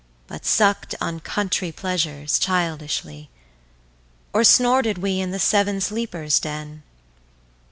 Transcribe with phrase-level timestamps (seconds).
[0.25, 3.29] But suck'd on countrey pleasures, childishly?
[4.33, 6.81] Or snorted we in the seaven sleepers den?